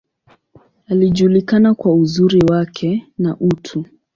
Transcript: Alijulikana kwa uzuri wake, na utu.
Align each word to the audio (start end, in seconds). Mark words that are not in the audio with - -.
Alijulikana 0.87 1.73
kwa 1.73 1.93
uzuri 1.95 2.39
wake, 2.49 3.07
na 3.17 3.37
utu. 3.39 3.85